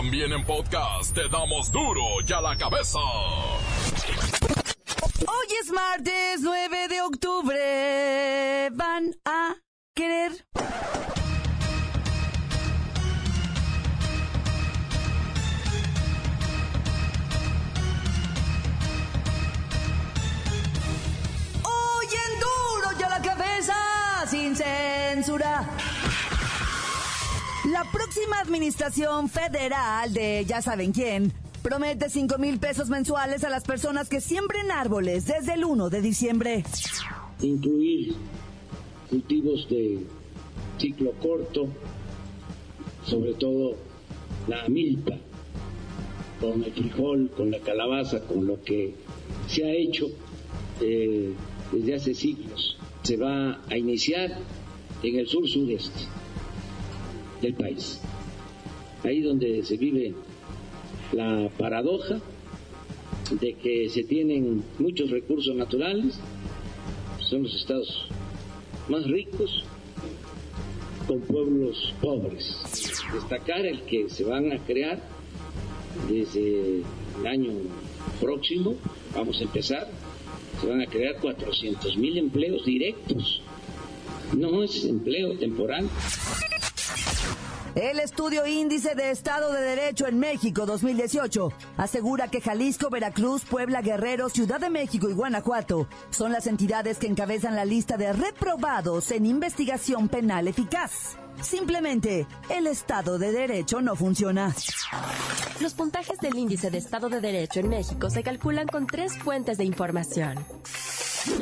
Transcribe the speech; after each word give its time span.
También 0.00 0.32
en 0.32 0.42
podcast 0.46 1.14
te 1.14 1.28
damos 1.28 1.70
duro 1.70 2.00
y 2.26 2.32
a 2.32 2.40
la 2.40 2.56
cabeza. 2.56 2.98
Hoy 5.18 5.46
es 5.62 5.70
martes 5.70 6.40
9 6.40 6.88
de 6.88 7.02
octubre. 7.02 8.70
Van 8.72 9.14
a 9.26 9.56
querer. 9.94 10.46
La 27.82 27.90
próxima 27.90 28.38
administración 28.40 29.30
federal 29.30 30.12
de 30.12 30.44
ya 30.46 30.60
saben 30.60 30.92
quién 30.92 31.32
promete 31.62 32.10
5 32.10 32.36
mil 32.36 32.58
pesos 32.58 32.90
mensuales 32.90 33.42
a 33.42 33.48
las 33.48 33.64
personas 33.64 34.10
que 34.10 34.20
siembren 34.20 34.70
árboles 34.70 35.24
desde 35.24 35.54
el 35.54 35.64
1 35.64 35.88
de 35.88 36.02
diciembre. 36.02 36.62
Incluir 37.40 38.16
cultivos 39.08 39.66
de 39.70 40.00
ciclo 40.76 41.12
corto, 41.22 41.68
sobre 43.06 43.32
todo 43.32 43.76
la 44.46 44.68
milpa, 44.68 45.16
con 46.38 46.62
el 46.62 46.72
frijol, 46.72 47.30
con 47.34 47.50
la 47.50 47.60
calabaza, 47.60 48.20
con 48.26 48.46
lo 48.46 48.62
que 48.62 48.94
se 49.48 49.64
ha 49.64 49.72
hecho 49.72 50.06
eh, 50.82 51.32
desde 51.72 51.94
hace 51.94 52.14
siglos. 52.14 52.76
Se 53.04 53.16
va 53.16 53.58
a 53.70 53.78
iniciar 53.78 54.36
en 55.02 55.18
el 55.18 55.26
sur 55.26 55.48
sureste 55.48 56.19
del 57.40 57.54
país, 57.54 58.00
ahí 59.04 59.20
donde 59.20 59.62
se 59.64 59.76
vive 59.76 60.14
la 61.12 61.48
paradoja 61.58 62.20
de 63.40 63.54
que 63.54 63.88
se 63.88 64.04
tienen 64.04 64.62
muchos 64.78 65.10
recursos 65.10 65.54
naturales, 65.54 66.18
son 67.18 67.44
los 67.44 67.54
estados 67.54 68.06
más 68.88 69.04
ricos, 69.04 69.64
con 71.06 71.20
pueblos 71.22 71.92
pobres. 72.00 72.56
Destacar 73.12 73.66
el 73.66 73.82
que 73.82 74.08
se 74.08 74.24
van 74.24 74.52
a 74.52 74.58
crear 74.58 75.02
desde 76.08 76.82
el 77.18 77.26
año 77.26 77.52
próximo, 78.20 78.76
vamos 79.14 79.40
a 79.40 79.44
empezar, 79.44 79.88
se 80.60 80.66
van 80.66 80.80
a 80.80 80.86
crear 80.86 81.16
400 81.20 81.96
mil 81.96 82.18
empleos 82.18 82.64
directos. 82.64 83.42
No 84.36 84.62
es 84.62 84.84
empleo 84.84 85.36
temporal. 85.36 85.88
El 87.74 88.00
estudio 88.00 88.46
Índice 88.46 88.96
de 88.96 89.12
Estado 89.12 89.52
de 89.52 89.60
Derecho 89.60 90.08
en 90.08 90.18
México 90.18 90.66
2018 90.66 91.52
asegura 91.76 92.26
que 92.26 92.40
Jalisco, 92.40 92.90
Veracruz, 92.90 93.44
Puebla, 93.44 93.80
Guerrero, 93.80 94.28
Ciudad 94.28 94.58
de 94.58 94.70
México 94.70 95.08
y 95.08 95.12
Guanajuato 95.12 95.86
son 96.10 96.32
las 96.32 96.48
entidades 96.48 96.98
que 96.98 97.06
encabezan 97.06 97.54
la 97.54 97.64
lista 97.64 97.96
de 97.96 98.12
reprobados 98.12 99.12
en 99.12 99.24
investigación 99.24 100.08
penal 100.08 100.48
eficaz. 100.48 101.16
Simplemente, 101.42 102.26
el 102.48 102.66
Estado 102.66 103.18
de 103.18 103.30
Derecho 103.30 103.80
no 103.80 103.94
funciona. 103.94 104.52
Los 105.60 105.74
puntajes 105.74 106.18
del 106.18 106.36
índice 106.36 106.70
de 106.70 106.78
Estado 106.78 107.08
de 107.08 107.20
Derecho 107.20 107.60
en 107.60 107.68
México 107.68 108.10
se 108.10 108.24
calculan 108.24 108.66
con 108.66 108.88
tres 108.88 109.16
fuentes 109.16 109.58
de 109.58 109.64
información. 109.64 110.44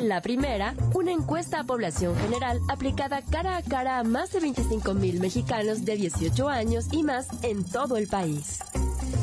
La 0.01 0.21
primera, 0.21 0.75
una 0.93 1.11
encuesta 1.11 1.59
a 1.59 1.63
población 1.63 2.15
general 2.17 2.59
aplicada 2.67 3.21
cara 3.21 3.57
a 3.57 3.61
cara 3.61 3.99
a 3.99 4.03
más 4.03 4.31
de 4.31 4.39
25 4.39 4.93
mil 4.93 5.19
mexicanos 5.19 5.85
de 5.85 5.95
18 5.95 6.49
años 6.49 6.87
y 6.91 7.03
más 7.03 7.27
en 7.43 7.63
todo 7.63 7.97
el 7.97 8.07
país. 8.07 8.59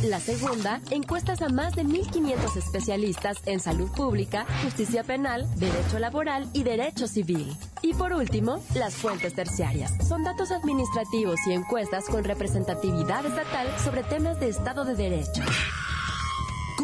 La 0.05 0.21
segunda, 0.21 0.81
encuestas 0.91 1.43
a 1.43 1.49
más 1.49 1.75
de 1.75 1.85
1.500 1.85 2.57
especialistas 2.57 3.39
en 3.47 3.61
salud 3.61 3.91
pública, 3.91 4.47
justicia 4.63 5.05
penal, 5.05 5.47
derecho 5.57 5.99
laboral 5.99 6.49
y 6.53 6.63
derecho 6.63 7.07
civil. 7.07 7.57
Y 7.83 7.95
por 7.95 8.13
último, 8.13 8.63
las 8.75 8.95
fuentes 8.95 9.35
terciarias. 9.35 9.93
Son 10.07 10.23
datos 10.23 10.51
administrativos 10.51 11.39
y 11.47 11.53
encuestas 11.53 12.07
con 12.07 12.25
representatividad 12.25 13.25
estatal 13.27 13.69
sobre 13.83 14.03
temas 14.05 14.39
de 14.41 14.49
Estado 14.49 14.85
de 14.85 14.95
Derecho. 14.95 15.43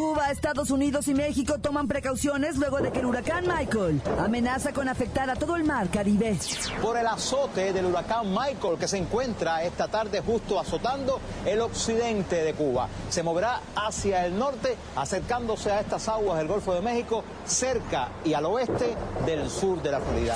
Cuba, 0.03 0.31
Estados 0.31 0.69
Unidos 0.69 1.07
y 1.07 1.13
México 1.13 1.59
toman 1.59 1.87
precauciones 1.87 2.57
luego 2.57 2.79
de 2.79 2.91
que 2.91 2.99
el 2.99 3.05
huracán 3.05 3.45
Michael 3.47 4.01
amenaza 4.19 4.73
con 4.73 4.89
afectar 4.89 5.29
a 5.29 5.35
todo 5.35 5.55
el 5.55 5.63
mar 5.63 5.89
Caribe. 5.89 6.37
Por 6.81 6.97
el 6.97 7.07
azote 7.07 7.71
del 7.71 7.85
huracán 7.85 8.29
Michael 8.29 8.77
que 8.77 8.89
se 8.89 8.97
encuentra 8.97 9.63
esta 9.63 9.87
tarde 9.87 10.19
justo 10.19 10.59
azotando 10.59 11.21
el 11.45 11.61
occidente 11.61 12.43
de 12.43 12.53
Cuba. 12.53 12.89
Se 13.07 13.23
moverá 13.23 13.61
hacia 13.77 14.25
el 14.25 14.37
norte, 14.37 14.75
acercándose 14.97 15.71
a 15.71 15.79
estas 15.79 16.09
aguas 16.09 16.37
del 16.37 16.49
Golfo 16.49 16.73
de 16.73 16.81
México, 16.81 17.23
cerca 17.45 18.09
y 18.25 18.33
al 18.33 18.45
oeste 18.47 18.97
del 19.25 19.49
sur 19.49 19.81
de 19.81 19.91
la 19.91 20.01
Florida. 20.01 20.35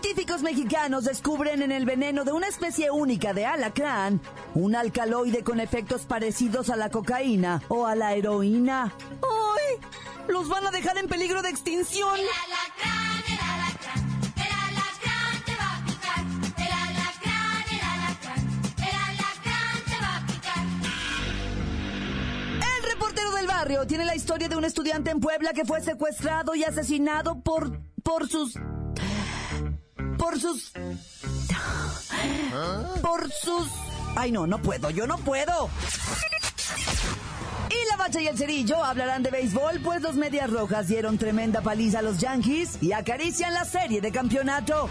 Científicos 0.00 0.42
mexicanos 0.42 1.04
descubren 1.04 1.60
en 1.60 1.72
el 1.72 1.84
veneno 1.84 2.24
de 2.24 2.32
una 2.32 2.48
especie 2.48 2.90
única 2.90 3.34
de 3.34 3.44
alacrán 3.44 4.18
un 4.54 4.74
alcaloide 4.74 5.44
con 5.44 5.60
efectos 5.60 6.06
parecidos 6.06 6.70
a 6.70 6.76
la 6.76 6.88
cocaína 6.88 7.60
o 7.68 7.84
a 7.86 7.94
la 7.94 8.14
heroína. 8.14 8.94
¡Ay! 9.20 9.78
¡Los 10.26 10.48
van 10.48 10.66
a 10.66 10.70
dejar 10.70 10.96
en 10.96 11.06
peligro 11.06 11.42
de 11.42 11.50
extinción! 11.50 12.18
El 12.18 12.26
alacrán, 12.26 13.22
el 13.28 13.38
alacrán, 13.44 14.20
el 14.36 14.52
alacrán 14.64 15.44
te 15.44 15.54
va 15.56 15.76
a 15.76 15.84
picar. 15.84 16.24
El 16.56 16.72
alacrán, 16.72 17.64
el 17.70 17.82
alacrán, 17.84 18.40
el 18.78 18.96
alacrán 19.04 19.76
te 19.84 19.96
va 20.00 20.16
a 20.16 20.26
picar. 20.26 20.64
El 22.78 22.90
reportero 22.90 23.32
del 23.32 23.46
barrio 23.46 23.86
tiene 23.86 24.06
la 24.06 24.16
historia 24.16 24.48
de 24.48 24.56
un 24.56 24.64
estudiante 24.64 25.10
en 25.10 25.20
Puebla 25.20 25.52
que 25.52 25.66
fue 25.66 25.82
secuestrado 25.82 26.54
y 26.54 26.64
asesinado 26.64 27.42
por 27.42 27.78
por 28.02 28.26
sus 28.28 28.54
por 30.20 30.38
sus 30.38 30.72
por 33.00 33.32
sus 33.32 33.68
Ay, 34.16 34.32
no, 34.32 34.46
no 34.46 34.60
puedo, 34.60 34.90
yo 34.90 35.06
no 35.06 35.16
puedo. 35.18 35.70
Y 37.70 37.88
la 37.88 37.96
bacha 37.96 38.20
y 38.20 38.26
el 38.26 38.36
cerillo 38.36 38.82
hablarán 38.82 39.22
de 39.22 39.30
béisbol, 39.30 39.80
pues 39.84 40.02
los 40.02 40.16
medias 40.16 40.50
rojas 40.50 40.88
dieron 40.88 41.16
tremenda 41.16 41.60
paliza 41.60 42.00
a 42.00 42.02
los 42.02 42.18
Yankees 42.18 42.82
y 42.82 42.92
acarician 42.92 43.54
la 43.54 43.64
serie 43.64 44.00
de 44.00 44.10
campeonato. 44.10 44.88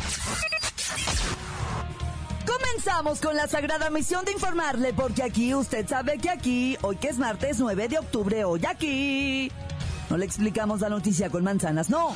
Comenzamos 2.48 3.20
con 3.20 3.36
la 3.36 3.48
sagrada 3.48 3.90
misión 3.90 4.24
de 4.24 4.32
informarle, 4.32 4.94
porque 4.94 5.24
aquí 5.24 5.54
usted 5.54 5.86
sabe 5.86 6.18
que 6.18 6.30
aquí, 6.30 6.78
hoy 6.82 6.96
que 6.96 7.10
es 7.10 7.18
martes 7.18 7.60
9 7.60 7.90
de 7.90 8.00
octubre, 8.00 8.46
hoy 8.46 8.66
aquí. 8.66 9.52
No 10.10 10.18
le 10.18 10.26
explicamos 10.26 10.80
la 10.80 10.90
noticia 10.90 11.30
con 11.30 11.44
manzanas, 11.44 11.90
no. 11.90 12.16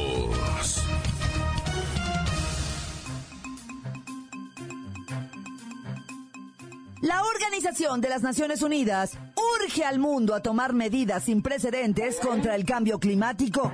La 7.11 7.23
Organización 7.23 7.99
de 7.99 8.07
las 8.07 8.21
Naciones 8.21 8.61
Unidas 8.61 9.17
urge 9.59 9.83
al 9.83 9.99
mundo 9.99 10.33
a 10.33 10.41
tomar 10.41 10.71
medidas 10.71 11.25
sin 11.25 11.41
precedentes 11.41 12.17
contra 12.21 12.55
el 12.55 12.63
cambio 12.63 12.99
climático. 12.99 13.69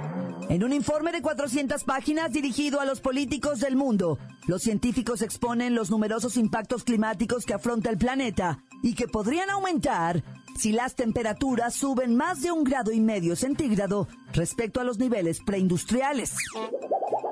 En 0.50 0.64
un 0.64 0.74
informe 0.74 1.12
de 1.12 1.22
400 1.22 1.84
páginas 1.84 2.32
dirigido 2.32 2.82
a 2.82 2.86
los 2.86 3.00
políticos 3.00 3.60
del 3.60 3.76
mundo, 3.76 4.18
los 4.48 4.64
científicos 4.64 5.22
exponen 5.22 5.76
los 5.76 5.92
numerosos 5.92 6.36
impactos 6.36 6.84
climáticos 6.84 7.46
que 7.46 7.54
afronta 7.54 7.92
el 7.92 8.00
planeta 8.00 8.58
y 8.82 8.96
que 8.96 9.08
podrían 9.08 9.52
aumentar 9.52 10.24
si 10.58 10.72
las 10.72 10.96
temperaturas 10.96 11.76
suben 11.76 12.16
más 12.16 12.42
de 12.42 12.52
un 12.52 12.64
grado 12.64 12.92
y 12.92 13.02
medio 13.02 13.36
centígrado 13.36 14.08
respecto 14.34 14.82
a 14.82 14.84
los 14.84 14.98
niveles 14.98 15.42
preindustriales. 15.46 16.36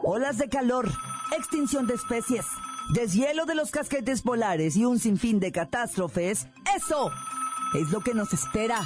Olas 0.03 0.37
de 0.37 0.49
calor, 0.49 0.87
extinción 1.35 1.87
de 1.87 1.95
especies, 1.95 2.45
deshielo 2.93 3.45
de 3.45 3.55
los 3.55 3.71
casquetes 3.71 4.21
polares 4.21 4.75
y 4.75 4.85
un 4.85 4.99
sinfín 4.99 5.39
de 5.39 5.51
catástrofes, 5.51 6.47
eso 6.75 7.11
es 7.73 7.89
lo 7.89 8.01
que 8.01 8.13
nos 8.13 8.33
espera. 8.33 8.79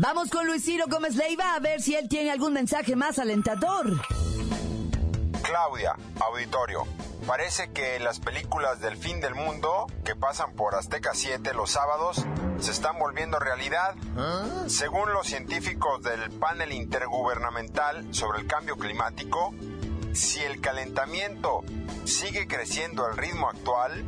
Vamos 0.00 0.30
con 0.30 0.46
Luis 0.46 0.64
Ciro 0.64 0.84
Gómez 0.88 1.16
Leiva 1.16 1.54
a 1.54 1.60
ver 1.60 1.80
si 1.80 1.94
él 1.94 2.08
tiene 2.08 2.30
algún 2.30 2.52
mensaje 2.52 2.94
más 2.94 3.18
alentador. 3.18 4.00
Claudia, 5.42 5.96
auditorio. 6.20 6.86
Parece 7.26 7.70
que 7.72 7.98
las 7.98 8.20
películas 8.20 8.80
del 8.80 8.96
fin 8.96 9.20
del 9.20 9.34
mundo 9.34 9.86
que 10.04 10.14
pasan 10.14 10.52
por 10.54 10.74
Azteca 10.74 11.10
7 11.14 11.52
los 11.52 11.70
sábados 11.70 12.24
se 12.58 12.70
están 12.70 12.98
volviendo 12.98 13.38
realidad. 13.38 13.94
Según 14.66 15.12
los 15.12 15.26
científicos 15.26 16.02
del 16.02 16.30
panel 16.38 16.72
intergubernamental 16.72 18.14
sobre 18.14 18.40
el 18.40 18.46
cambio 18.46 18.76
climático, 18.76 19.52
si 20.18 20.42
el 20.42 20.60
calentamiento 20.60 21.62
sigue 22.04 22.48
creciendo 22.48 23.06
al 23.06 23.16
ritmo 23.16 23.48
actual, 23.48 24.04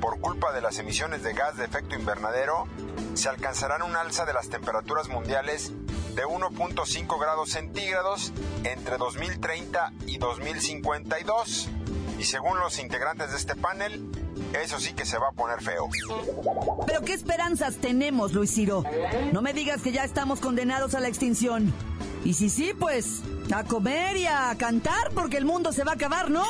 por 0.00 0.20
culpa 0.20 0.52
de 0.52 0.60
las 0.60 0.78
emisiones 0.78 1.22
de 1.22 1.32
gas 1.32 1.56
de 1.56 1.64
efecto 1.64 1.96
invernadero, 1.96 2.68
se 3.14 3.28
alcanzarán 3.28 3.82
un 3.82 3.96
alza 3.96 4.26
de 4.26 4.34
las 4.34 4.50
temperaturas 4.50 5.08
mundiales 5.08 5.72
de 6.14 6.24
1.5 6.24 7.20
grados 7.20 7.50
centígrados 7.50 8.32
entre 8.62 8.98
2030 8.98 9.92
y 10.06 10.18
2052. 10.18 11.68
Y 12.18 12.24
según 12.24 12.58
los 12.60 12.78
integrantes 12.78 13.30
de 13.30 13.38
este 13.38 13.56
panel, 13.56 14.06
eso 14.62 14.78
sí 14.78 14.92
que 14.92 15.06
se 15.06 15.18
va 15.18 15.28
a 15.28 15.32
poner 15.32 15.62
feo. 15.62 15.88
Pero 16.86 17.00
¿qué 17.00 17.14
esperanzas 17.14 17.76
tenemos, 17.76 18.34
Luis 18.34 18.52
Ciro? 18.52 18.84
No 19.32 19.40
me 19.40 19.54
digas 19.54 19.80
que 19.80 19.92
ya 19.92 20.04
estamos 20.04 20.40
condenados 20.40 20.94
a 20.94 21.00
la 21.00 21.08
extinción. 21.08 21.72
Y 22.24 22.34
si 22.34 22.50
sí, 22.50 22.74
pues 22.78 23.22
a 23.54 23.64
comer 23.64 24.16
y 24.16 24.26
a 24.26 24.54
cantar 24.58 25.10
porque 25.14 25.36
el 25.36 25.44
mundo 25.44 25.72
se 25.72 25.84
va 25.84 25.92
a 25.92 25.94
acabar, 25.94 26.30
¿no? 26.30 26.44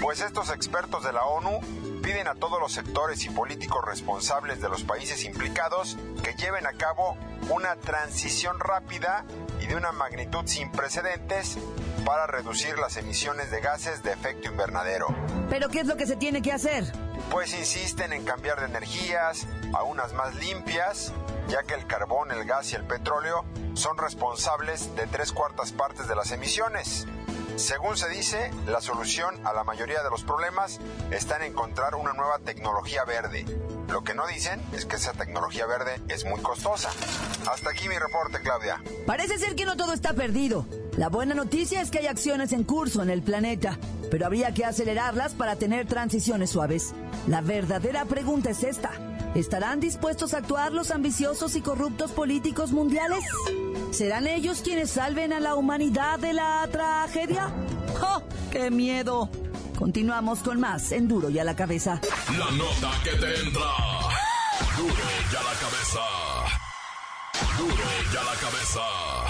Pues 0.00 0.20
estos 0.20 0.50
expertos 0.50 1.04
de 1.04 1.12
la 1.12 1.24
ONU 1.24 1.60
piden 2.02 2.28
a 2.28 2.34
todos 2.34 2.60
los 2.60 2.72
sectores 2.72 3.24
y 3.24 3.30
políticos 3.30 3.84
responsables 3.84 4.60
de 4.60 4.68
los 4.68 4.82
países 4.82 5.24
implicados 5.24 5.98
que 6.22 6.34
lleven 6.34 6.66
a 6.66 6.72
cabo 6.72 7.16
una 7.50 7.76
transición 7.76 8.58
rápida 8.60 9.24
y 9.60 9.66
de 9.66 9.76
una 9.76 9.92
magnitud 9.92 10.46
sin 10.46 10.70
precedentes 10.70 11.58
para 12.04 12.26
reducir 12.26 12.78
las 12.78 12.96
emisiones 12.96 13.50
de 13.50 13.60
gases 13.60 14.02
de 14.02 14.12
efecto 14.12 14.48
invernadero. 14.48 15.08
Pero 15.50 15.68
¿qué 15.68 15.80
es 15.80 15.86
lo 15.86 15.96
que 15.96 16.06
se 16.06 16.16
tiene 16.16 16.40
que 16.40 16.52
hacer? 16.52 16.84
Pues 17.30 17.52
insisten 17.52 18.12
en 18.12 18.24
cambiar 18.24 18.60
de 18.60 18.66
energías 18.66 19.46
a 19.74 19.82
unas 19.82 20.14
más 20.14 20.34
limpias, 20.36 21.12
ya 21.48 21.62
que 21.62 21.74
el 21.74 21.86
carbón, 21.86 22.30
el 22.30 22.44
gas 22.44 22.72
y 22.72 22.76
el 22.76 22.84
petróleo 22.84 23.44
son 23.74 23.96
responsables 23.96 24.94
de 24.96 25.06
tres 25.06 25.32
cuartas 25.32 25.72
partes 25.72 26.06
de 26.08 26.14
las 26.14 26.30
emisiones. 26.30 27.06
Según 27.56 27.96
se 27.96 28.08
dice, 28.08 28.52
la 28.66 28.80
solución 28.80 29.34
a 29.44 29.52
la 29.52 29.64
mayoría 29.64 30.02
de 30.04 30.10
los 30.10 30.22
problemas 30.22 30.78
está 31.10 31.38
en 31.38 31.50
encontrar 31.50 31.96
una 31.96 32.12
nueva 32.12 32.38
tecnología 32.38 33.04
verde. 33.04 33.44
Lo 33.88 34.04
que 34.04 34.14
no 34.14 34.28
dicen 34.28 34.60
es 34.72 34.86
que 34.86 34.94
esa 34.94 35.12
tecnología 35.12 35.66
verde 35.66 36.00
es 36.08 36.24
muy 36.24 36.40
costosa. 36.40 36.90
Hasta 37.50 37.70
aquí 37.70 37.88
mi 37.88 37.98
reporte, 37.98 38.38
Claudia. 38.42 38.80
Parece 39.06 39.38
ser 39.38 39.56
que 39.56 39.64
no 39.64 39.76
todo 39.76 39.92
está 39.92 40.12
perdido. 40.12 40.66
La 40.96 41.08
buena 41.08 41.34
noticia 41.34 41.80
es 41.80 41.90
que 41.90 41.98
hay 41.98 42.06
acciones 42.06 42.52
en 42.52 42.62
curso 42.62 43.02
en 43.02 43.10
el 43.10 43.22
planeta, 43.22 43.76
pero 44.10 44.26
habría 44.26 44.54
que 44.54 44.64
acelerarlas 44.64 45.34
para 45.34 45.56
tener 45.56 45.88
transiciones 45.88 46.50
suaves. 46.50 46.94
La 47.26 47.40
verdadera 47.40 48.04
pregunta 48.04 48.50
es 48.50 48.62
esta. 48.62 48.92
¿Estarán 49.34 49.80
dispuestos 49.80 50.34
a 50.34 50.38
actuar 50.38 50.72
los 50.72 50.90
ambiciosos 50.90 51.54
y 51.56 51.60
corruptos 51.60 52.10
políticos 52.12 52.72
mundiales? 52.72 53.24
¿Serán 53.92 54.26
ellos 54.26 54.62
quienes 54.62 54.90
salven 54.90 55.32
a 55.32 55.40
la 55.40 55.54
humanidad 55.54 56.18
de 56.18 56.32
la 56.32 56.66
tragedia? 56.70 57.52
¡Oh, 58.02 58.22
qué 58.50 58.70
miedo! 58.70 59.30
Continuamos 59.78 60.40
con 60.40 60.58
más 60.58 60.90
en 60.92 61.06
Duro 61.06 61.30
y 61.30 61.38
a 61.38 61.44
la 61.44 61.54
cabeza. 61.54 62.00
La 62.36 62.50
nota 62.50 62.90
que 63.04 63.10
te 63.10 63.40
entra. 63.40 63.70
Duro 64.76 64.92
y 64.92 65.36
a 65.36 65.42
la 65.42 65.54
cabeza. 65.60 66.00
Duro 67.58 67.74
y 68.12 68.16
a 68.16 68.24
la 68.24 68.34
cabeza. 68.40 69.27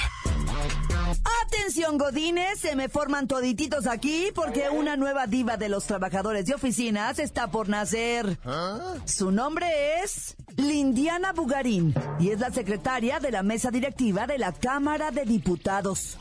Atención 1.69 1.99
Godines, 1.99 2.61
se 2.61 2.77
me 2.77 2.89
forman 2.89 3.29
todititos 3.29 3.87
aquí 3.87 4.29
porque 4.35 4.71
una 4.71 4.97
nueva 4.97 5.27
diva 5.27 5.59
de 5.59 5.69
los 5.69 5.85
trabajadores 5.85 6.47
de 6.47 6.55
oficinas 6.55 7.19
está 7.19 7.51
por 7.51 7.69
nacer. 7.69 8.39
Su 9.05 9.31
nombre 9.31 10.01
es 10.03 10.35
Lindiana 10.57 11.35
Bugarín 11.35 11.93
y 12.19 12.31
es 12.31 12.41
la 12.41 12.51
secretaria 12.51 13.21
de 13.21 13.33
la 13.33 13.43
mesa 13.43 13.71
directiva 13.71 14.27
de 14.27 14.39
la 14.39 14.53
Cámara 14.53 15.11
de 15.11 15.27
Diputados. 15.27 16.17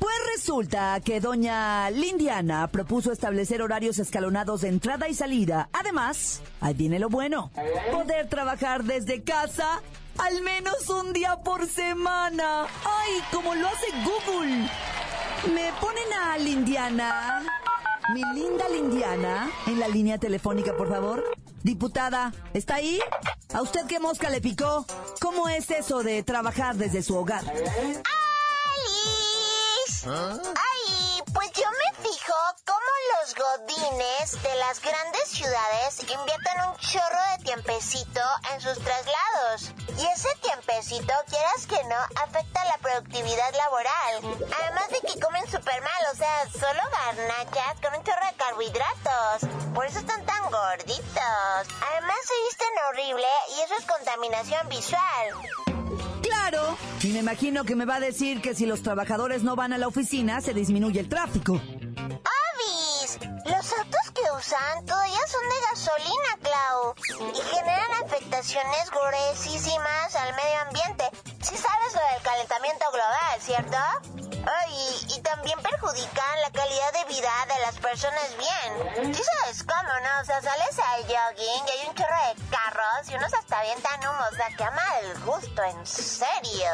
Pues 0.00 0.14
resulta 0.34 0.98
que 0.98 1.20
doña 1.20 1.88
Lindiana 1.90 2.66
propuso 2.66 3.12
establecer 3.12 3.62
horarios 3.62 4.00
escalonados 4.00 4.62
de 4.62 4.68
entrada 4.70 5.08
y 5.08 5.14
salida. 5.14 5.68
Además, 5.72 6.42
ahí 6.60 6.74
viene 6.74 6.98
lo 6.98 7.08
bueno, 7.08 7.52
poder 7.92 8.28
trabajar 8.28 8.82
desde 8.82 9.22
casa 9.22 9.80
al 10.18 10.42
menos 10.42 10.88
un 10.88 11.12
día 11.12 11.36
por 11.42 11.66
semana. 11.66 12.66
¡Ay, 12.84 13.22
como 13.32 13.54
lo 13.54 13.68
hace 13.68 13.86
Google! 14.04 14.70
¿Me 15.52 15.72
ponen 15.80 16.12
a 16.12 16.38
Lindiana? 16.38 17.42
Mi 18.12 18.22
linda 18.34 18.68
Lindiana, 18.68 19.50
en 19.66 19.80
la 19.80 19.88
línea 19.88 20.18
telefónica, 20.18 20.76
por 20.76 20.88
favor. 20.88 21.24
Diputada, 21.62 22.32
¿está 22.52 22.76
ahí? 22.76 23.00
¿A 23.54 23.62
usted 23.62 23.86
qué 23.86 24.00
mosca 24.00 24.28
le 24.30 24.40
picó? 24.40 24.84
¿Cómo 25.20 25.48
es 25.48 25.70
eso 25.70 26.02
de 26.02 26.22
trabajar 26.22 26.74
desde 26.76 27.02
su 27.02 27.16
hogar? 27.16 27.44
¡Alice! 27.44 28.02
Ay, 30.08 31.22
pues 31.32 31.52
yo 31.52 31.64
me 31.70 31.92
fijo 32.02 32.34
cómo 32.66 32.80
los 33.12 33.34
godines 33.34 34.42
de 34.42 34.54
las 34.56 34.80
grandes 34.80 35.28
ciudades 35.28 36.00
invierten 36.00 36.60
un 36.68 36.76
chorro 36.78 37.20
de 37.36 37.44
tiempecito 37.44 38.20
en 38.52 38.60
sus 38.60 38.78
traslados. 38.78 39.72
Y 40.02 40.04
ese 40.06 40.28
tiempecito, 40.42 41.14
quieras 41.28 41.64
que 41.68 41.78
no, 41.84 41.94
afecta 42.24 42.64
la 42.64 42.76
productividad 42.78 43.54
laboral. 43.54 44.36
Además 44.60 44.88
de 44.90 44.98
que 45.06 45.20
comen 45.20 45.44
súper 45.46 45.80
mal, 45.80 46.02
o 46.12 46.16
sea, 46.16 46.50
solo 46.50 46.82
garnachas 46.90 47.80
con 47.80 47.94
un 47.96 48.04
chorro 48.04 48.26
de 48.26 48.36
carbohidratos. 48.36 49.72
Por 49.72 49.86
eso 49.86 50.00
están 50.00 50.26
tan 50.26 50.42
gorditos. 50.50 51.62
Además 51.92 52.16
se 52.26 52.34
visten 52.48 52.68
horrible 52.88 53.28
y 53.56 53.60
eso 53.60 53.74
es 53.78 53.86
contaminación 53.86 54.68
visual. 54.68 55.72
Claro. 56.20 56.76
Y 57.00 57.12
me 57.12 57.20
imagino 57.20 57.62
que 57.62 57.76
me 57.76 57.84
va 57.84 57.96
a 57.96 58.00
decir 58.00 58.42
que 58.42 58.56
si 58.56 58.66
los 58.66 58.82
trabajadores 58.82 59.44
no 59.44 59.54
van 59.54 59.72
a 59.72 59.78
la 59.78 59.86
oficina, 59.86 60.40
se 60.40 60.52
disminuye 60.52 60.98
el 60.98 61.08
tráfico. 61.08 61.60
Usan 64.42 64.84
todavía 64.86 65.20
son 65.28 65.48
de 65.48 65.60
gasolina, 65.70 66.38
Clau. 66.42 66.94
Y 67.32 67.40
generan 67.54 68.04
afectaciones 68.04 68.90
gruesísimas 68.90 70.16
al 70.16 70.34
medio 70.34 70.60
ambiente. 70.62 71.04
Sí 71.42 71.56
sabes 71.56 71.94
lo 71.94 72.00
del 72.12 72.22
calentamiento 72.22 72.84
global, 72.90 73.40
¿cierto? 73.40 73.76
Ay, 74.44 75.06
y 75.16 75.20
también 75.20 75.60
perjudican 75.62 76.40
la 76.40 76.50
calidad 76.50 76.92
de 76.92 77.14
vida 77.14 77.30
de 77.54 77.60
las 77.60 77.78
personas 77.78 78.36
bien. 78.36 79.14
Sí 79.14 79.22
sabes 79.22 79.62
cómo, 79.62 79.82
¿no? 79.82 80.22
O 80.22 80.24
sea, 80.24 80.42
sales 80.42 80.76
al 80.76 81.02
jogging 81.02 81.68
y 81.68 81.70
hay 81.70 81.88
un 81.88 81.94
chorro 81.94 82.16
de 82.26 82.50
carros 82.50 83.10
y 83.10 83.14
unos 83.14 83.32
hasta 83.32 83.60
avientan 83.60 84.00
humo. 84.00 84.24
O 84.32 84.34
sea, 84.34 84.48
que 84.56 84.64
ama 84.64 84.98
el 85.02 85.20
gusto, 85.20 85.62
en 85.62 85.86
serio. 85.86 86.72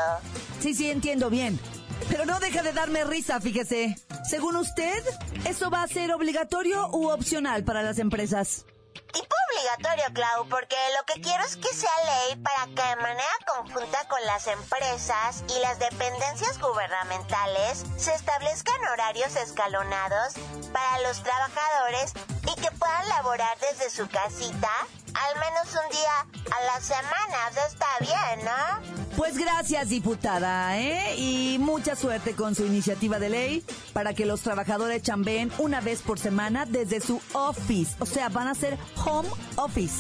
Sí, 0.58 0.75
sí, 0.75 0.90
entiendo 0.90 1.28
bien. 1.28 1.60
Pero 2.08 2.24
no 2.24 2.40
deja 2.40 2.62
de 2.62 2.72
darme 2.72 3.04
risa, 3.04 3.40
fíjese. 3.40 3.96
Según 4.28 4.56
usted, 4.56 5.02
¿eso 5.44 5.70
va 5.70 5.82
a 5.82 5.88
ser 5.88 6.12
obligatorio 6.12 6.88
u 6.88 7.10
opcional 7.10 7.64
para 7.64 7.82
las 7.82 7.98
empresas? 7.98 8.64
Tipo 9.12 9.34
obligatorio, 9.50 10.04
Clau, 10.12 10.48
porque 10.48 10.76
lo 10.98 11.04
que 11.06 11.20
quiero 11.20 11.42
es 11.44 11.56
que 11.56 11.72
sea 11.72 11.90
ley 12.04 12.36
para 12.36 12.66
que 12.66 12.96
de 12.96 13.02
manera 13.02 13.38
conjunta 13.46 14.06
con 14.08 14.22
las 14.26 14.46
empresas 14.46 15.44
y 15.48 15.60
las 15.60 15.78
dependencias 15.78 16.58
gubernamentales 16.58 17.84
se 17.96 18.14
establezcan 18.14 18.80
horarios 18.92 19.34
escalonados 19.36 20.34
para 20.72 21.00
los 21.08 21.22
trabajadores 21.22 22.12
y 22.42 22.60
que 22.60 22.70
puedan 22.72 23.08
laborar 23.08 23.56
desde 23.60 23.88
su 23.90 24.08
casita 24.08 24.70
al 25.18 25.40
menos 25.40 25.66
un 25.72 25.90
día 25.90 26.56
a 26.56 26.64
la 26.64 26.80
semana. 26.80 27.48
O 27.50 27.54
sea, 27.54 27.66
está 27.66 27.87
bien, 28.00 28.44
¿no? 28.44 29.16
Pues 29.16 29.37
gracias, 29.37 29.88
diputada, 29.88 30.78
¿eh? 30.78 31.16
Y 31.16 31.58
mucha 31.58 31.96
suerte 31.96 32.34
con 32.34 32.54
su 32.54 32.64
iniciativa 32.64 33.18
de 33.18 33.28
ley 33.28 33.64
para 33.92 34.14
que 34.14 34.26
los 34.26 34.42
trabajadores 34.42 35.02
chambeen 35.02 35.50
una 35.58 35.80
vez 35.80 36.02
por 36.02 36.18
semana 36.18 36.66
desde 36.66 37.00
su 37.00 37.20
office. 37.32 37.96
O 37.98 38.06
sea, 38.06 38.28
van 38.28 38.48
a 38.48 38.54
ser 38.54 38.78
home 39.04 39.28
office. 39.56 39.96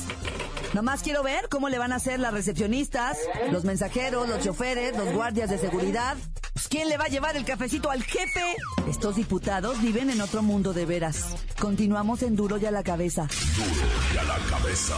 Nomás 0.72 1.02
quiero 1.02 1.22
ver 1.22 1.48
cómo 1.48 1.68
le 1.68 1.78
van 1.78 1.92
a 1.92 1.96
hacer 1.96 2.20
las 2.20 2.32
recepcionistas, 2.32 3.18
los 3.50 3.64
mensajeros, 3.64 4.28
los 4.28 4.44
choferes, 4.44 4.96
los 4.96 5.12
guardias 5.12 5.50
de 5.50 5.58
seguridad. 5.58 6.16
Pues, 6.58 6.66
¿quién 6.66 6.88
le 6.88 6.96
va 6.96 7.04
a 7.04 7.08
llevar 7.08 7.36
el 7.36 7.44
cafecito 7.44 7.88
al 7.88 8.02
jefe? 8.02 8.56
Estos 8.88 9.14
diputados 9.14 9.80
viven 9.80 10.10
en 10.10 10.20
otro 10.20 10.42
mundo 10.42 10.72
de 10.72 10.86
veras. 10.86 11.36
Continuamos 11.56 12.24
en 12.24 12.34
Duro 12.34 12.58
y 12.58 12.66
a 12.66 12.72
la 12.72 12.82
cabeza. 12.82 13.28
Duro 13.56 13.86
y 14.12 14.18
a 14.18 14.24
la 14.24 14.38
cabeza. 14.50 14.96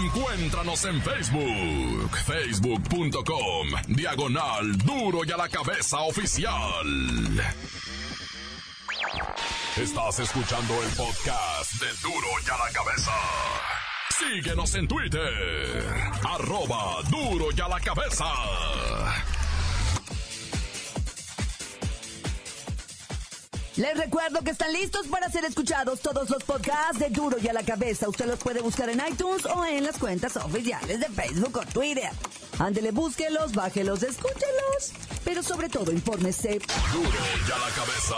Encuéntranos 0.00 0.86
en 0.86 1.02
Facebook, 1.02 2.16
facebook.com, 2.16 3.68
diagonal 3.88 4.78
duro 4.78 5.22
y 5.22 5.32
a 5.32 5.36
la 5.36 5.50
cabeza 5.50 5.98
oficial. 5.98 6.86
Estás 9.76 10.18
escuchando 10.18 10.82
el 10.82 10.88
podcast 10.96 11.72
de 11.74 11.88
Duro 12.00 12.28
y 12.42 12.48
a 12.48 12.56
la 12.56 12.72
cabeza. 12.72 13.12
Síguenos 14.18 14.74
en 14.76 14.88
Twitter, 14.88 15.84
arroba 16.26 17.02
duro 17.10 17.48
y 17.54 17.60
a 17.60 17.68
la 17.68 17.80
cabeza. 17.80 18.24
Les 23.76 23.96
recuerdo 23.96 24.40
que 24.42 24.50
están 24.50 24.72
listos 24.72 25.08
para 25.08 25.28
ser 25.28 25.44
escuchados 25.44 26.00
todos 26.00 26.30
los 26.30 26.44
podcasts 26.44 27.00
de 27.00 27.10
Duro 27.10 27.38
y 27.42 27.48
a 27.48 27.52
la 27.52 27.64
Cabeza. 27.64 28.08
Usted 28.08 28.26
los 28.26 28.38
puede 28.38 28.60
buscar 28.60 28.88
en 28.88 29.02
iTunes 29.10 29.44
o 29.46 29.64
en 29.64 29.82
las 29.82 29.98
cuentas 29.98 30.36
oficiales 30.36 31.00
de 31.00 31.06
Facebook 31.06 31.56
o 31.58 31.66
Twitter. 31.72 32.08
Ándele, 32.60 32.92
búsquelos, 32.92 33.52
bájelos, 33.52 34.04
escúchelos. 34.04 34.92
Pero 35.24 35.42
sobre 35.42 35.68
todo, 35.68 35.90
infórmese. 35.90 36.60
Duro 36.92 37.18
y 37.48 37.50
a 37.50 37.58
la 37.58 37.70
cabeza. 37.74 38.14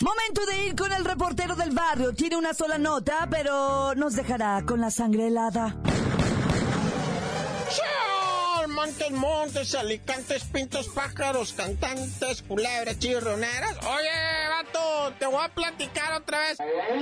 Momento 0.00 0.44
de 0.44 0.66
ir 0.66 0.76
con 0.76 0.92
el 0.92 1.06
reportero 1.06 1.56
del 1.56 1.70
barrio. 1.70 2.12
Tiene 2.12 2.36
una 2.36 2.52
sola 2.52 2.76
nota, 2.76 3.28
pero 3.30 3.94
nos 3.94 4.12
dejará 4.14 4.62
con 4.66 4.80
la 4.82 4.90
sangre 4.90 5.28
helada. 5.28 5.74
Montes, 8.88 9.10
montes, 9.10 9.74
alicantes, 9.74 10.44
pintos, 10.44 10.88
pájaros, 10.88 11.52
cantantes, 11.52 12.40
culebras, 12.40 12.98
chirroneras. 12.98 13.76
Oye, 13.84 14.08
vato, 14.48 15.12
te 15.18 15.26
voy 15.26 15.44
a 15.44 15.48
platicar 15.50 16.14
otra 16.14 16.38
vez. 16.38 16.56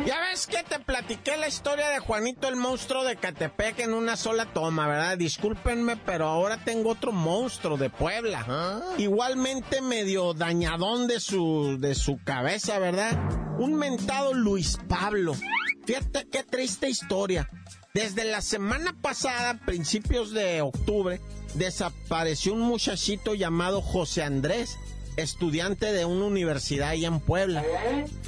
Ya 0.05 0.19
ves 0.23 0.49
que 0.49 0.64
te 0.64 0.81
platiqué 0.81 1.37
la 1.37 1.47
historia 1.47 1.88
de 1.90 2.00
Juanito 2.00 2.49
el 2.49 2.57
monstruo 2.57 3.05
de 3.05 3.14
Catepec 3.14 3.78
en 3.78 3.95
una 3.95 4.16
sola 4.16 4.47
toma, 4.52 4.88
¿verdad? 4.88 5.16
Discúlpenme, 5.16 5.97
pero 5.97 6.26
ahora 6.26 6.59
tengo 6.64 6.90
otro 6.90 7.12
monstruo 7.12 7.76
de 7.76 7.88
Puebla. 7.88 8.83
Igualmente 8.99 9.81
medio 9.81 10.35
dañadón 10.35 11.07
de 11.07 11.21
su, 11.21 11.76
de 11.78 11.95
su 11.95 12.19
cabeza, 12.25 12.81
¿verdad? 12.81 13.16
Un 13.61 13.75
mentado 13.75 14.35
Luis 14.35 14.76
Pablo. 14.88 15.37
Fíjate 15.85 16.26
qué 16.28 16.43
triste 16.43 16.90
historia. 16.90 17.49
Desde 17.95 18.25
la 18.25 18.43
semana 18.43 18.95
pasada, 19.00 19.55
principios 19.64 20.33
de 20.33 20.61
octubre, 20.61 21.19
desapareció 21.56 22.54
un 22.54 22.60
muchachito 22.60 23.34
llamado 23.34 23.80
José 23.82 24.22
Andrés, 24.22 24.78
estudiante 25.16 25.92
de 25.92 26.04
una 26.04 26.26
universidad 26.26 26.90
allá 26.90 27.08
en 27.08 27.20
Puebla. 27.20 27.64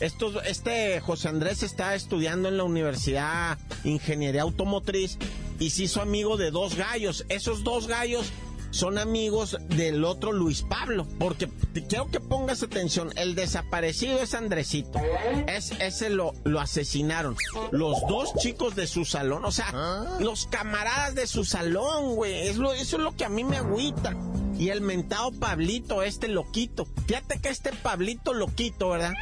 Estos- 0.01 0.37
este 0.47 1.01
José 1.01 1.29
Andrés 1.29 1.63
está 1.63 1.95
estudiando 1.95 2.49
en 2.49 2.57
la 2.57 2.65
Universidad 2.65 3.59
Ingeniería 3.85 4.43
Automotriz 4.43 5.19
y 5.59 5.71
se 5.71 5.85
hizo 5.85 6.01
amigo 6.01 6.37
de 6.37 6.51
dos 6.51 6.77
gallos. 6.77 7.27
Esos 7.29 7.63
dos 7.65 7.87
gallos 7.89 8.33
son 8.71 8.99
amigos 8.99 9.57
del 9.69 10.05
otro 10.05 10.33
Luis 10.33 10.63
Pablo, 10.63 11.07
porque 11.19 11.47
te 11.47 11.87
quiero 11.87 12.11
que 12.11 12.21
pongas 12.21 12.63
atención, 12.63 13.13
el 13.17 13.35
desaparecido 13.35 14.21
es 14.21 14.35
Andresito, 14.35 15.01
es, 15.47 15.73
ese 15.81 16.11
lo, 16.11 16.35
lo 16.45 16.61
asesinaron, 16.61 17.37
los 17.71 18.01
dos 18.09 18.35
chicos 18.39 18.75
de 18.77 18.87
su 18.87 19.05
salón, 19.05 19.45
o 19.45 19.53
sea, 19.53 19.73
los 20.21 20.47
camaradas 20.47 21.15
de 21.15 21.27
su 21.27 21.45
salón, 21.45 22.15
güey, 22.15 22.49
es 22.49 22.57
lo- 22.57 22.73
eso 22.75 22.97
es 22.97 23.03
lo 23.03 23.17
que 23.17 23.25
a 23.25 23.29
mí 23.29 23.45
me 23.45 23.57
agüita. 23.57 24.15
Y 24.59 24.71
el 24.71 24.81
mentado 24.81 25.31
Pablito, 25.31 26.03
este 26.03 26.27
loquito, 26.27 26.87
fíjate 27.07 27.39
que 27.41 27.49
este 27.49 27.73
Pablito 27.73 28.35
loquito, 28.35 28.89
¿verdad? 28.91 29.13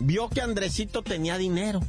Vio 0.00 0.28
que 0.28 0.42
Andresito 0.42 1.02
tenía 1.02 1.38
dinero. 1.38 1.80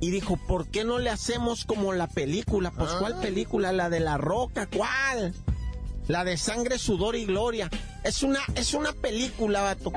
Y 0.00 0.10
dijo, 0.10 0.36
¿por 0.48 0.66
qué 0.68 0.84
no 0.84 0.98
le 0.98 1.10
hacemos 1.10 1.64
como 1.64 1.92
la 1.92 2.06
película? 2.08 2.70
Pues, 2.72 2.90
¿cuál 3.00 3.18
película? 3.20 3.72
La 3.72 3.90
de 3.90 4.00
la 4.00 4.16
roca, 4.16 4.68
¿cuál? 4.68 5.34
La 6.08 6.24
de 6.24 6.38
sangre, 6.38 6.78
sudor 6.78 7.16
y 7.16 7.26
gloria. 7.26 7.70
Es 8.02 8.22
una, 8.22 8.40
es 8.54 8.72
una 8.72 8.92
película, 8.92 9.60
vato, 9.60 9.92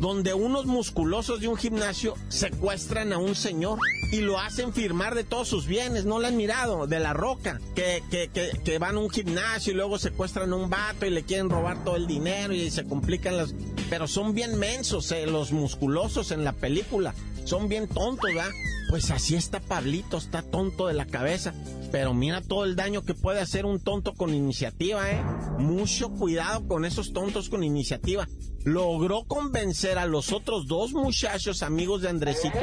donde 0.00 0.34
unos 0.34 0.66
musculosos 0.66 1.40
de 1.40 1.46
un 1.46 1.56
gimnasio 1.56 2.14
secuestran 2.28 3.12
a 3.12 3.18
un 3.18 3.36
señor 3.36 3.78
y 4.10 4.22
lo 4.22 4.40
hacen 4.40 4.72
firmar 4.72 5.14
de 5.14 5.22
todos 5.22 5.46
sus 5.46 5.68
bienes. 5.68 6.04
¿No 6.04 6.18
la 6.18 6.28
han 6.28 6.36
mirado? 6.36 6.88
De 6.88 6.98
la 6.98 7.12
roca. 7.12 7.60
Que, 7.76 8.02
que, 8.10 8.28
que, 8.28 8.78
van 8.78 8.96
a 8.96 8.98
un 8.98 9.10
gimnasio 9.10 9.72
y 9.72 9.76
luego 9.76 9.98
secuestran 9.98 10.52
a 10.52 10.56
un 10.56 10.68
vato 10.68 11.06
y 11.06 11.10
le 11.10 11.22
quieren 11.22 11.48
robar 11.48 11.84
todo 11.84 11.94
el 11.94 12.08
dinero 12.08 12.52
y 12.52 12.68
se 12.70 12.84
complican 12.84 13.36
las... 13.36 13.54
Pero 13.88 14.08
son 14.08 14.34
bien 14.34 14.58
mensos, 14.58 15.12
eh, 15.12 15.26
los 15.26 15.52
musculosos 15.52 16.32
en 16.32 16.42
la 16.42 16.52
película. 16.52 17.14
Son 17.44 17.68
bien 17.68 17.86
tontos, 17.86 18.24
¿verdad? 18.34 18.50
Pues 18.90 19.10
así 19.10 19.36
está 19.36 19.60
Pablito, 19.60 20.18
está 20.18 20.42
tonto 20.42 20.88
de 20.88 20.94
la 20.94 21.06
cabeza. 21.06 21.54
Pero 21.92 22.14
mira 22.14 22.40
todo 22.40 22.64
el 22.64 22.74
daño 22.74 23.02
que 23.02 23.12
puede 23.14 23.40
hacer 23.40 23.66
un 23.66 23.78
tonto 23.78 24.14
con 24.14 24.34
iniciativa, 24.34 25.10
¿eh? 25.10 25.22
Mucho 25.58 26.08
cuidado 26.10 26.66
con 26.66 26.84
esos 26.86 27.12
tontos 27.12 27.48
con 27.50 27.62
iniciativa. 27.62 28.26
Logró 28.64 29.24
convencer 29.24 29.98
a 29.98 30.06
los 30.06 30.32
otros 30.32 30.66
dos 30.66 30.92
muchachos 30.92 31.62
amigos 31.62 32.00
de 32.02 32.08
Andresito 32.08 32.58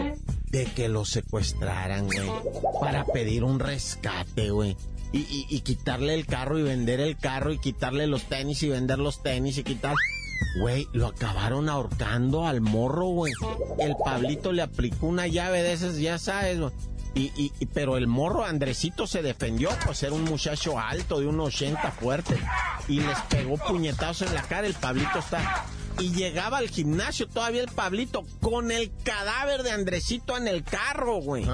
de 0.50 0.66
que 0.66 0.90
lo 0.90 1.06
secuestraran, 1.06 2.06
güey. 2.08 2.30
Para 2.82 3.06
pedir 3.06 3.44
un 3.44 3.60
rescate, 3.60 4.50
güey. 4.50 4.76
Y, 5.14 5.46
y- 5.50 5.62
quitarle 5.62 6.14
el 6.16 6.26
carro 6.26 6.58
y 6.60 6.64
vender 6.64 7.00
el 7.00 7.18
carro 7.18 7.52
y 7.54 7.60
quitarle 7.60 8.06
los 8.08 8.24
tenis 8.24 8.62
y 8.64 8.70
vender 8.70 9.00
los 9.00 9.22
tenis 9.24 9.58
y 9.58 9.64
quitar... 9.64 9.96
Güey, 10.62 10.88
lo 10.94 11.08
acabaron 11.08 11.68
ahorcando 11.70 12.48
al 12.48 12.62
morro, 12.62 13.08
güey. 13.08 13.34
El 13.80 13.96
Pablito 14.04 14.52
le 14.54 14.62
aplicó 14.62 15.06
una 15.08 15.28
llave 15.28 15.62
de 15.64 15.74
esas, 15.74 15.98
ya 15.98 16.18
sabes, 16.18 16.60
güey. 16.60 16.72
Y, 17.16 17.32
y- 17.36 17.52
y- 17.60 17.66
pero 17.66 17.98
el 17.98 18.08
morro 18.08 18.46
Andresito 18.46 19.08
se 19.08 19.22
defendió, 19.22 19.70
pues 19.86 20.04
era 20.04 20.14
un 20.14 20.24
muchacho 20.24 20.78
alto 20.80 21.20
de 21.20 21.28
un 21.28 21.40
80 21.40 21.92
fuerte. 21.92 22.38
Y 22.88 23.00
les 23.02 23.20
pegó 23.30 23.58
puñetazos 23.58 24.28
en 24.28 24.36
la 24.36 24.44
cara, 24.44 24.68
el 24.68 24.74
Pablito 24.76 25.20
está. 25.20 25.66
Y 26.00 26.12
llegaba 26.14 26.60
al 26.60 26.70
gimnasio 26.70 27.28
todavía 27.28 27.62
el 27.62 27.68
Pablito 27.70 28.24
con 28.42 28.72
el 28.72 28.92
cadáver 29.04 29.64
de 29.64 29.72
Andresito 29.72 30.38
en 30.38 30.48
el 30.48 30.64
carro, 30.64 31.16
güey. 31.18 31.46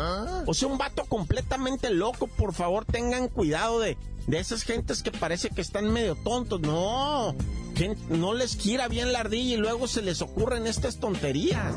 O 0.45 0.53
sea, 0.53 0.67
un 0.67 0.77
vato 0.77 1.05
completamente 1.05 1.89
loco, 1.89 2.27
por 2.27 2.53
favor 2.53 2.85
tengan 2.85 3.27
cuidado 3.27 3.79
de, 3.79 3.97
de 4.27 4.39
esas 4.39 4.62
gentes 4.63 5.01
que 5.01 5.12
parece 5.12 5.50
que 5.50 5.62
están 5.62 5.91
medio 5.91 6.15
tontos. 6.15 6.62
No, 6.62 7.33
no 8.09 8.33
les 8.35 8.55
quiera 8.55 8.88
bien 8.88 9.12
la 9.13 9.21
ardilla 9.21 9.55
y 9.55 9.57
luego 9.57 9.88
se 9.88 10.01
les 10.03 10.21
ocurren 10.21 10.67
estas 10.67 10.97
tonterías. 11.00 11.74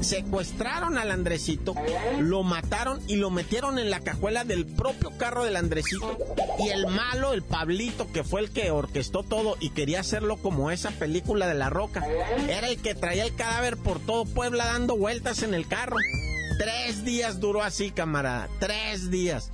Secuestraron 0.00 0.96
al 0.96 1.10
Andresito, 1.10 1.74
lo 2.20 2.42
mataron 2.42 3.00
y 3.08 3.16
lo 3.16 3.30
metieron 3.30 3.78
en 3.78 3.90
la 3.90 4.00
cajuela 4.00 4.44
del 4.44 4.66
propio 4.66 5.10
carro 5.18 5.44
del 5.44 5.56
Andresito. 5.56 6.16
Y 6.58 6.68
el 6.68 6.86
malo, 6.86 7.32
el 7.32 7.42
Pablito, 7.42 8.10
que 8.12 8.24
fue 8.24 8.40
el 8.40 8.50
que 8.50 8.70
orquestó 8.70 9.22
todo 9.22 9.56
y 9.60 9.70
quería 9.70 10.00
hacerlo 10.00 10.36
como 10.36 10.70
esa 10.70 10.90
película 10.90 11.46
de 11.46 11.54
la 11.54 11.70
roca, 11.70 12.06
era 12.48 12.68
el 12.68 12.78
que 12.78 12.94
traía 12.94 13.24
el 13.24 13.34
cadáver 13.34 13.76
por 13.76 13.98
todo 14.00 14.24
Puebla 14.24 14.66
dando 14.66 14.96
vueltas 14.96 15.42
en 15.42 15.54
el 15.54 15.66
carro. 15.66 15.96
Tres 16.58 17.04
días 17.04 17.40
duró 17.40 17.62
así, 17.62 17.90
camarada. 17.90 18.48
Tres 18.58 19.10
días. 19.10 19.50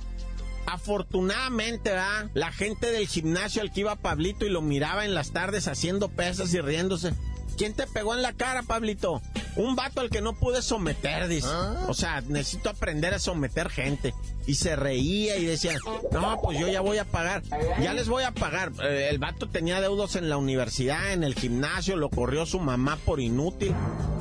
Afortunadamente. 0.65 1.91
La 2.33 2.51
gente 2.51 2.91
del 2.91 3.07
gimnasio 3.07 3.61
al 3.61 3.71
que 3.71 3.81
iba 3.81 3.95
Pablito 3.95 4.45
y 4.45 4.49
lo 4.49 4.61
miraba 4.61 5.05
en 5.05 5.13
las 5.13 5.31
tardes 5.31 5.67
haciendo 5.67 6.09
pesas 6.09 6.53
y 6.53 6.61
riéndose. 6.61 7.13
¿Quién 7.57 7.73
te 7.73 7.87
pegó 7.87 8.13
en 8.13 8.21
la 8.21 8.33
cara, 8.33 8.63
Pablito? 8.63 9.21
Un 9.55 9.75
vato 9.75 10.01
al 10.01 10.09
que 10.09 10.21
no 10.21 10.33
pude 10.33 10.61
someter, 10.61 11.27
dice. 11.27 11.47
O 11.87 11.93
sea, 11.93 12.21
necesito 12.21 12.69
aprender 12.69 13.13
a 13.13 13.19
someter 13.19 13.69
gente. 13.69 14.13
Y 14.47 14.55
se 14.55 14.75
reía 14.75 15.37
y 15.37 15.45
decía, 15.45 15.73
no, 16.11 16.39
pues 16.41 16.59
yo 16.59 16.67
ya 16.67 16.81
voy 16.81 16.97
a 16.97 17.05
pagar. 17.05 17.41
Ya 17.81 17.93
les 17.93 18.07
voy 18.07 18.23
a 18.23 18.31
pagar. 18.31 18.71
Eh, 18.83 19.07
el 19.09 19.17
vato 19.17 19.47
tenía 19.47 19.81
deudos 19.81 20.15
en 20.17 20.29
la 20.29 20.37
universidad, 20.37 21.13
en 21.13 21.23
el 21.23 21.33
gimnasio, 21.33 21.95
lo 21.95 22.09
corrió 22.09 22.45
su 22.45 22.59
mamá 22.59 22.97
por 23.05 23.19
inútil. 23.21 23.73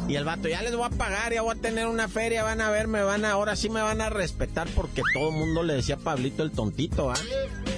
Y 0.09 0.14
el 0.14 0.25
vato, 0.25 0.49
ya 0.49 0.62
les 0.62 0.76
voy 0.76 0.87
a 0.87 0.91
pagar, 0.91 1.33
ya 1.33 1.43
voy 1.43 1.57
a 1.57 1.61
tener 1.61 1.87
una 1.87 2.09
feria, 2.09 2.43
van 2.43 2.61
a 2.61 2.71
ver, 2.71 2.87
me 2.87 3.03
van 3.03 3.25
a, 3.25 3.33
ahora 3.33 3.57
sí 3.57 3.71
me 3.71 3.81
van 3.81 4.00
a 4.00 4.11
respetar 4.11 4.69
porque 4.69 5.03
todo 5.14 5.31
el 5.31 5.35
mundo 5.35 5.62
le 5.62 5.75
decía 5.75 5.97
a 5.97 5.99
Pablito 5.99 6.43
el 6.43 6.53
tontito, 6.53 7.11
¿ah? 7.11 7.19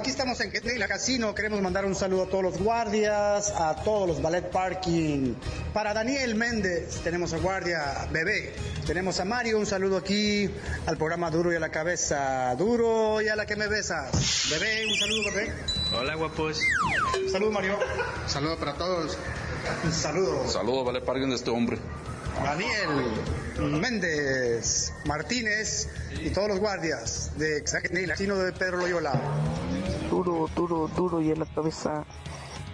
Aquí 0.00 0.08
estamos 0.08 0.40
en 0.40 0.50
Quetzalcoatl 0.50 0.88
Casino. 0.88 1.34
Queremos 1.34 1.60
mandar 1.60 1.84
un 1.84 1.94
saludo 1.94 2.22
a 2.22 2.26
todos 2.26 2.42
los 2.42 2.58
guardias, 2.58 3.52
a 3.54 3.76
todos 3.84 4.08
los 4.08 4.22
ballet 4.22 4.50
parking. 4.50 5.34
Para 5.74 5.92
Daniel 5.92 6.36
Méndez, 6.36 7.02
tenemos 7.04 7.34
a 7.34 7.36
guardia 7.36 8.08
bebé. 8.10 8.54
Tenemos 8.86 9.20
a 9.20 9.26
Mario, 9.26 9.58
un 9.58 9.66
saludo 9.66 9.98
aquí 9.98 10.50
al 10.86 10.96
programa 10.96 11.30
Duro 11.30 11.52
y 11.52 11.56
a 11.56 11.60
la 11.60 11.68
cabeza. 11.68 12.54
Duro 12.54 13.20
y 13.20 13.28
a 13.28 13.36
la 13.36 13.44
que 13.44 13.56
me 13.56 13.66
besas. 13.66 14.48
Bebé, 14.48 14.86
un 14.86 14.98
saludo, 14.98 15.34
bebé. 15.34 15.52
Hola, 15.92 16.14
guapos. 16.14 16.58
Saludo, 17.30 17.50
Mario. 17.50 17.78
Saludo 18.26 18.56
para 18.56 18.72
todos. 18.78 19.18
Un 19.84 19.92
saludo. 19.92 20.48
Saludos, 20.48 20.86
vale 20.86 21.02
parking 21.02 21.28
de 21.28 21.34
este 21.34 21.50
hombre. 21.50 21.76
Daniel 22.42 23.78
Méndez 23.80 24.92
Martínez 25.04 25.88
y 26.22 26.30
todos 26.30 26.48
los 26.48 26.58
guardias 26.58 27.32
de 27.36 27.62
Casino 27.62 28.38
de 28.38 28.52
Pedro 28.52 28.78
Loyola. 28.78 29.12
Duro, 30.22 30.50
duro, 30.54 30.86
duro 30.94 31.22
y 31.22 31.30
a 31.30 31.34
la 31.34 31.46
cabeza. 31.46 32.04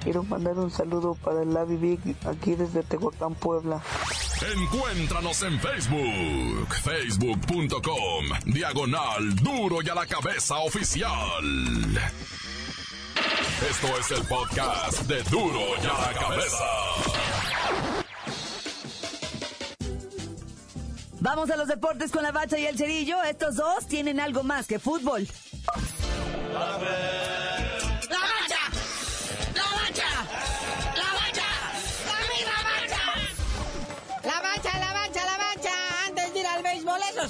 Quiero 0.03 0.25
mandar 0.25 0.59
un 0.59 0.69
saludo 0.69 1.15
para 1.15 1.43
el 1.43 1.55
Lavi 1.55 1.77
Big 1.77 2.01
aquí 2.27 2.57
desde 2.57 2.83
Tehuacán, 2.83 3.37
Puebla. 3.37 3.81
Encuéntranos 4.53 5.43
en 5.43 5.61
Facebook, 5.61 6.75
facebook.com, 6.83 8.25
diagonal 8.47 9.37
duro 9.37 9.79
y 9.81 9.89
a 9.89 9.95
la 9.95 10.07
cabeza 10.07 10.57
oficial. 10.57 11.45
Esto 13.71 13.87
es 14.01 14.11
el 14.11 14.27
podcast 14.27 15.03
de 15.03 15.23
duro 15.31 15.61
y 15.81 15.87
a 15.87 16.01
la 16.01 16.19
cabeza. 16.19 16.65
Vamos 21.21 21.49
a 21.51 21.57
los 21.57 21.69
deportes 21.69 22.11
con 22.11 22.25
la 22.25 22.33
bacha 22.33 22.59
y 22.59 22.67
el 22.67 22.77
cerillo. 22.77 23.23
Estos 23.23 23.55
dos 23.55 23.87
tienen 23.87 24.19
algo 24.19 24.43
más 24.43 24.67
que 24.67 24.81
fútbol. 24.81 25.29
¡La 26.53 27.16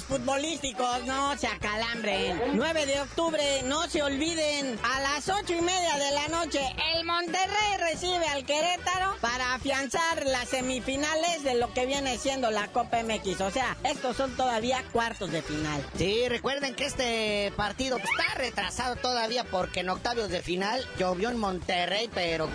futbolísticos 0.07 1.03
no 1.05 1.37
se 1.37 1.47
acalambren. 1.47 2.39
9 2.53 2.85
de 2.85 3.01
octubre, 3.01 3.43
no 3.65 3.87
se 3.87 4.01
olviden. 4.01 4.79
A 4.83 5.01
las 5.01 5.27
ocho 5.29 5.53
y 5.53 5.61
media 5.61 5.97
de 5.97 6.11
la 6.11 6.27
noche, 6.29 6.61
el 6.95 7.05
Monterrey 7.05 7.77
recibe 7.79 8.25
al 8.27 8.45
Querétaro 8.45 9.15
para 9.19 9.53
afianzar 9.55 10.25
las 10.25 10.49
semifinales 10.49 11.43
de 11.43 11.55
lo 11.55 11.73
que 11.73 11.85
viene 11.85 12.17
siendo 12.17 12.49
la 12.51 12.67
Copa 12.69 13.03
MX. 13.03 13.41
O 13.41 13.51
sea, 13.51 13.75
estos 13.83 14.15
son 14.15 14.35
todavía 14.35 14.83
cuartos 14.91 15.31
de 15.31 15.41
final. 15.41 15.85
Sí, 15.97 16.27
recuerden 16.29 16.73
que 16.75 16.85
este 16.85 17.51
partido 17.57 17.97
está 17.97 18.35
retrasado 18.35 18.95
todavía 18.95 19.43
porque 19.43 19.81
en 19.81 19.89
octavios 19.89 20.29
de 20.29 20.41
final 20.41 20.85
llovió 20.97 21.29
en 21.29 21.37
Monterrey, 21.37 22.09
pero 22.13 22.49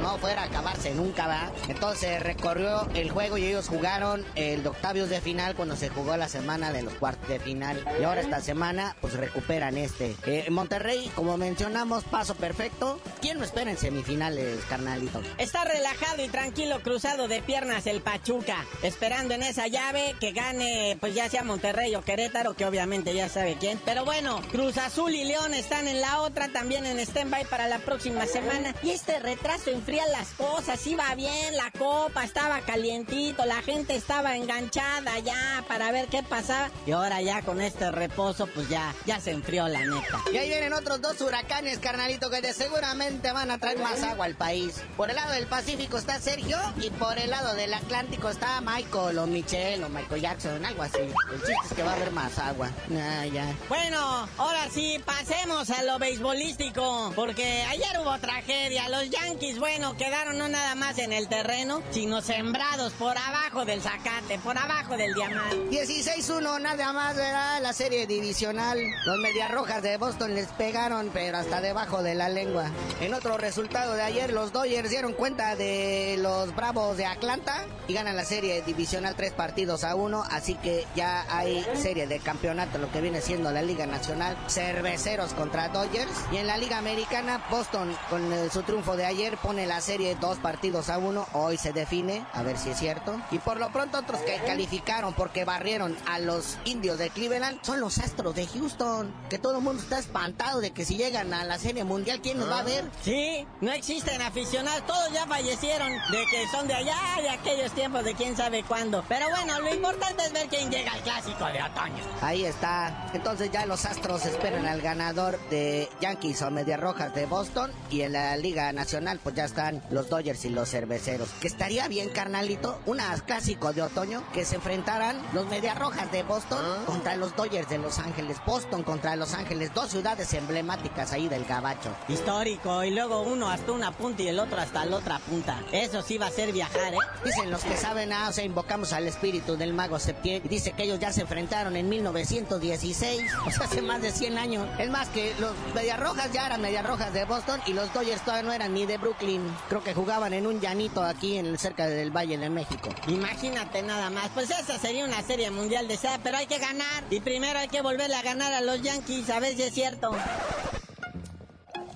no 0.00 0.18
fuera 0.18 0.42
a 0.42 0.44
acabarse 0.46 0.94
nunca, 0.94 1.26
va. 1.26 1.50
Entonces 1.68 2.22
recorrió 2.22 2.88
el 2.94 3.10
juego 3.10 3.38
y 3.38 3.46
ellos 3.46 3.68
jugaron 3.68 4.24
el 4.34 4.62
de 4.62 4.68
octavios 4.68 5.08
de 5.08 5.20
final 5.20 5.54
cuando 5.54 5.76
se 5.76 5.88
jugó 5.88 6.16
la 6.16 6.28
semana 6.28 6.72
de 6.72 6.82
los 6.82 6.94
cuartos 6.94 7.28
de 7.28 7.38
final. 7.38 7.84
Y 8.00 8.04
ahora 8.04 8.20
esta 8.20 8.40
semana, 8.40 8.96
pues 9.00 9.14
recuperan 9.14 9.76
este. 9.76 10.16
Eh, 10.26 10.50
Monterrey, 10.50 11.10
como 11.14 11.36
mencionamos, 11.36 12.04
paso 12.04 12.34
perfecto. 12.34 13.00
¿Quién 13.20 13.38
lo 13.38 13.44
espera 13.44 13.70
en 13.70 13.78
semifinales, 13.78 14.64
carnalito? 14.68 15.20
Está 15.38 15.64
relajado 15.64 16.22
y 16.24 16.28
tranquilo, 16.28 16.80
cruzado 16.82 17.28
de 17.28 17.42
piernas 17.42 17.86
el 17.86 18.00
Pachuca, 18.00 18.64
esperando 18.82 19.34
en 19.34 19.42
esa 19.42 19.66
llave 19.66 20.14
que 20.20 20.32
gane, 20.32 20.96
pues 21.00 21.14
ya 21.14 21.28
sea 21.28 21.44
Monterrey 21.44 21.94
o 21.94 22.02
Querétaro, 22.02 22.54
que 22.54 22.66
obviamente 22.66 23.14
ya 23.14 23.28
sabe 23.28 23.56
quién. 23.58 23.80
Pero 23.84 24.04
bueno, 24.04 24.40
Cruz 24.50 24.78
Azul 24.78 25.14
y 25.14 25.24
León 25.24 25.54
están 25.54 25.88
en 25.88 26.00
la 26.00 26.20
otra, 26.20 26.48
también 26.48 26.86
en 26.86 26.98
stand-by 26.98 27.44
para 27.46 27.68
la 27.68 27.78
próxima 27.78 28.26
semana. 28.26 28.74
Y 28.82 28.90
este 28.90 29.18
retraso 29.18 29.70
las 29.96 30.28
cosas, 30.30 30.86
iba 30.86 31.14
bien, 31.14 31.56
la 31.56 31.70
copa 31.72 32.24
estaba 32.24 32.60
calientito, 32.60 33.44
la 33.44 33.60
gente 33.62 33.96
estaba 33.96 34.36
enganchada 34.36 35.18
ya 35.18 35.64
para 35.66 35.90
ver 35.90 36.06
qué 36.06 36.22
pasaba. 36.22 36.70
Y 36.86 36.92
ahora 36.92 37.20
ya 37.22 37.42
con 37.42 37.60
este 37.60 37.90
reposo, 37.90 38.46
pues 38.46 38.68
ya, 38.68 38.94
ya 39.06 39.20
se 39.20 39.32
enfrió 39.32 39.66
la 39.66 39.84
neta. 39.84 40.20
Y 40.32 40.36
ahí 40.36 40.48
vienen 40.48 40.72
otros 40.72 41.00
dos 41.00 41.20
huracanes, 41.20 41.78
carnalito, 41.78 42.30
que 42.30 42.40
de 42.40 42.52
seguramente 42.52 43.32
van 43.32 43.50
a 43.50 43.58
traer 43.58 43.78
más 43.78 44.02
agua 44.02 44.26
al 44.26 44.36
país. 44.36 44.80
Por 44.96 45.10
el 45.10 45.16
lado 45.16 45.32
del 45.32 45.46
Pacífico 45.46 45.98
está 45.98 46.20
Sergio 46.20 46.58
y 46.80 46.90
por 46.90 47.18
el 47.18 47.30
lado 47.30 47.54
del 47.54 47.74
Atlántico 47.74 48.28
está 48.28 48.60
Michael 48.60 49.18
o 49.18 49.26
Michelle 49.26 49.84
o 49.84 49.88
Michael 49.88 50.20
Jackson, 50.20 50.64
algo 50.64 50.82
así. 50.82 50.98
El 50.98 51.38
chiste 51.38 51.54
es 51.64 51.74
que 51.74 51.82
va 51.82 51.92
a 51.92 51.96
haber 51.96 52.12
más 52.12 52.38
agua. 52.38 52.70
Ah, 52.96 53.26
ya. 53.26 53.44
Bueno, 53.68 54.28
ahora 54.38 54.68
sí, 54.70 55.00
pasemos 55.04 55.70
a 55.70 55.82
lo 55.82 55.98
beisbolístico, 55.98 57.12
porque 57.16 57.62
ayer 57.62 57.98
hubo 58.00 58.16
tragedia. 58.18 58.88
Los 58.88 59.10
Yankees, 59.10 59.58
bueno, 59.58 59.79
quedaron 59.96 60.36
no 60.36 60.48
nada 60.48 60.74
más 60.74 60.98
en 60.98 61.12
el 61.12 61.26
terreno, 61.28 61.82
sino 61.90 62.20
sembrados 62.20 62.92
por 62.92 63.16
abajo 63.16 63.64
del 63.64 63.80
zacate, 63.80 64.38
por 64.38 64.58
abajo 64.58 64.96
del 64.96 65.14
diamante. 65.14 65.56
16-1, 65.70 66.60
nada 66.60 66.92
más, 66.92 67.16
¿verdad? 67.16 67.62
La 67.62 67.72
serie 67.72 68.06
divisional. 68.06 68.78
Los 69.06 69.18
Medias 69.18 69.50
Rojas 69.50 69.82
de 69.82 69.96
Boston 69.96 70.34
les 70.34 70.48
pegaron, 70.48 71.10
pero 71.14 71.38
hasta 71.38 71.60
debajo 71.60 72.02
de 72.02 72.14
la 72.14 72.28
lengua. 72.28 72.70
En 73.00 73.14
otro 73.14 73.38
resultado 73.38 73.94
de 73.94 74.02
ayer, 74.02 74.32
los 74.32 74.52
Dodgers 74.52 74.90
dieron 74.90 75.14
cuenta 75.14 75.56
de 75.56 76.16
los 76.18 76.54
Bravos 76.54 76.98
de 76.98 77.06
Atlanta 77.06 77.64
y 77.88 77.94
ganan 77.94 78.16
la 78.16 78.24
serie 78.24 78.60
divisional 78.62 79.16
tres 79.16 79.32
partidos 79.32 79.82
a 79.84 79.94
uno, 79.94 80.24
así 80.30 80.54
que 80.56 80.86
ya 80.94 81.24
hay 81.34 81.66
serie 81.74 82.06
de 82.06 82.20
campeonato, 82.20 82.78
lo 82.78 82.92
que 82.92 83.00
viene 83.00 83.22
siendo 83.22 83.50
la 83.50 83.62
Liga 83.62 83.86
Nacional, 83.86 84.36
Cerveceros 84.48 85.32
contra 85.32 85.68
Dodgers. 85.68 86.12
Y 86.32 86.36
en 86.36 86.46
la 86.46 86.58
Liga 86.58 86.76
Americana, 86.76 87.42
Boston, 87.50 87.96
con 88.10 88.50
su 88.50 88.62
triunfo 88.62 88.96
de 88.96 89.06
ayer, 89.06 89.38
pone 89.38 89.69
la 89.70 89.80
serie 89.80 90.16
dos 90.16 90.38
partidos 90.38 90.90
a 90.90 90.98
uno. 90.98 91.28
Hoy 91.32 91.56
se 91.56 91.72
define, 91.72 92.26
a 92.32 92.42
ver 92.42 92.58
si 92.58 92.70
es 92.70 92.78
cierto. 92.80 93.20
Y 93.30 93.38
por 93.38 93.60
lo 93.60 93.70
pronto, 93.70 93.98
otros 93.98 94.18
que 94.22 94.34
calificaron 94.44 95.14
porque 95.14 95.44
barrieron 95.44 95.96
a 96.08 96.18
los 96.18 96.58
indios 96.64 96.98
de 96.98 97.08
Cleveland 97.10 97.60
son 97.62 97.78
los 97.78 97.98
Astros 97.98 98.34
de 98.34 98.48
Houston. 98.48 99.14
Que 99.28 99.38
todo 99.38 99.58
el 99.58 99.62
mundo 99.62 99.80
está 99.80 100.00
espantado 100.00 100.60
de 100.60 100.72
que 100.72 100.84
si 100.84 100.96
llegan 100.96 101.32
a 101.32 101.44
la 101.44 101.56
serie 101.56 101.84
mundial, 101.84 102.20
¿quién 102.20 102.38
nos 102.38 102.50
va 102.50 102.58
a 102.58 102.62
ver? 102.64 102.84
Sí, 103.04 103.46
no 103.60 103.70
existen 103.70 104.20
aficionados, 104.22 104.84
todos 104.88 105.12
ya 105.12 105.24
fallecieron, 105.28 105.92
de 106.10 106.24
que 106.28 106.48
son 106.48 106.66
de 106.66 106.74
allá, 106.74 106.98
de 107.22 107.30
aquellos 107.30 107.70
tiempos, 107.70 108.02
de 108.02 108.14
quién 108.14 108.36
sabe 108.36 108.64
cuándo. 108.64 109.04
Pero 109.08 109.30
bueno, 109.30 109.60
lo 109.60 109.72
importante 109.72 110.24
es 110.24 110.32
ver 110.32 110.48
quién 110.48 110.68
llega 110.72 110.90
al 110.90 111.00
clásico 111.02 111.44
de 111.44 111.62
otoño. 111.62 112.02
Ahí 112.22 112.44
está. 112.44 113.08
Entonces 113.14 113.52
ya 113.52 113.66
los 113.66 113.84
Astros 113.84 114.26
esperan 114.26 114.66
al 114.66 114.80
ganador 114.80 115.38
de 115.48 115.88
Yankees 116.00 116.42
o 116.42 116.50
Medias 116.50 116.80
Rojas 116.80 117.14
de 117.14 117.26
Boston. 117.26 117.70
Y 117.88 118.00
en 118.00 118.14
la 118.14 118.36
Liga 118.36 118.72
Nacional, 118.72 119.20
pues 119.22 119.36
ya 119.36 119.44
están 119.60 119.82
los 119.90 120.08
Dodgers 120.08 120.44
y 120.46 120.48
los 120.48 120.70
Cerveceros. 120.70 121.28
Que 121.40 121.48
estaría 121.48 121.86
bien, 121.86 122.08
carnalito, 122.08 122.80
una 122.86 123.14
clásico 123.26 123.72
de 123.74 123.82
otoño 123.82 124.22
que 124.32 124.46
se 124.46 124.54
enfrentaran 124.54 125.20
los 125.34 125.46
Medias 125.48 125.78
Rojas 125.78 126.10
de 126.10 126.22
Boston 126.22 126.64
contra 126.86 127.16
los 127.16 127.36
Dodgers 127.36 127.68
de 127.68 127.76
Los 127.76 127.98
Ángeles. 127.98 128.38
Boston 128.46 128.82
contra 128.82 129.16
Los 129.16 129.34
Ángeles, 129.34 129.74
dos 129.74 129.90
ciudades 129.90 130.32
emblemáticas 130.32 131.12
ahí 131.12 131.28
del 131.28 131.44
Gabacho. 131.44 131.94
Histórico, 132.08 132.84
y 132.84 132.90
luego 132.90 133.20
uno 133.20 133.50
hasta 133.50 133.72
una 133.72 133.92
punta 133.92 134.22
y 134.22 134.28
el 134.28 134.38
otro 134.38 134.58
hasta 134.58 134.86
la 134.86 134.96
otra 134.96 135.18
punta. 135.18 135.62
Eso 135.72 136.00
sí 136.00 136.16
va 136.16 136.28
a 136.28 136.30
ser 136.30 136.52
viajar, 136.52 136.94
¿eh? 136.94 136.98
Dicen 137.22 137.50
los 137.50 137.62
que 137.62 137.76
saben, 137.76 138.12
ah, 138.14 138.28
o 138.30 138.32
sea, 138.32 138.44
invocamos 138.44 138.94
al 138.94 139.06
espíritu 139.08 139.56
del 139.58 139.74
mago 139.74 139.98
Septién. 139.98 140.42
Y 140.44 140.48
dice 140.48 140.72
que 140.72 140.84
ellos 140.84 140.98
ya 140.98 141.12
se 141.12 141.20
enfrentaron 141.20 141.76
en 141.76 141.86
1916, 141.88 143.34
o 143.46 143.50
sea, 143.50 143.66
hace 143.66 143.82
más 143.82 144.00
de 144.00 144.10
100 144.10 144.38
años. 144.38 144.66
Es 144.78 144.88
más 144.88 145.08
que 145.08 145.34
los 145.38 145.52
Medias 145.74 146.00
Rojas 146.00 146.32
ya 146.32 146.46
eran 146.46 146.62
Medias 146.62 146.86
Rojas 146.86 147.12
de 147.12 147.26
Boston 147.26 147.60
y 147.66 147.74
los 147.74 147.92
Dodgers 147.92 148.22
todavía 148.22 148.44
no 148.44 148.52
eran 148.52 148.72
ni 148.72 148.86
de 148.86 148.96
Brooklyn. 148.96 149.49
Creo 149.68 149.82
que 149.82 149.94
jugaban 149.94 150.32
en 150.32 150.46
un 150.46 150.60
llanito 150.60 151.02
aquí 151.02 151.36
en 151.36 151.56
cerca 151.58 151.86
del 151.86 152.10
Valle 152.10 152.38
de 152.38 152.50
México. 152.50 152.88
Imagínate 153.08 153.82
nada 153.82 154.10
más. 154.10 154.28
Pues 154.30 154.50
esa 154.50 154.78
sería 154.78 155.04
una 155.04 155.22
serie 155.22 155.50
mundial 155.50 155.88
de 155.88 155.96
SEA, 155.96 156.20
pero 156.22 156.36
hay 156.36 156.46
que 156.46 156.58
ganar. 156.58 157.04
Y 157.10 157.20
primero 157.20 157.58
hay 157.58 157.68
que 157.68 157.82
volverle 157.82 158.16
a 158.16 158.22
ganar 158.22 158.52
a 158.52 158.60
los 158.60 158.82
Yankees, 158.82 159.30
a 159.30 159.40
ver 159.40 159.54
si 159.56 159.62
es 159.62 159.74
cierto. 159.74 160.10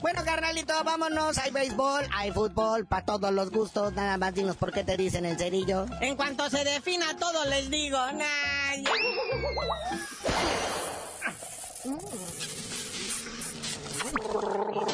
Bueno, 0.00 0.22
carnalito, 0.22 0.74
vámonos. 0.84 1.38
Hay 1.38 1.50
béisbol, 1.50 2.06
hay 2.12 2.30
fútbol, 2.30 2.86
para 2.86 3.06
todos 3.06 3.32
los 3.32 3.50
gustos. 3.50 3.94
Nada 3.94 4.18
más 4.18 4.34
dinos 4.34 4.56
por 4.56 4.70
qué 4.70 4.84
te 4.84 4.98
dicen 4.98 5.24
el 5.24 5.38
cerillo. 5.38 5.86
En 6.00 6.14
cuanto 6.14 6.50
se 6.50 6.62
defina 6.62 7.16
todo, 7.16 7.44
les 7.46 7.70
digo. 7.70 7.98
Nah, 8.12 8.24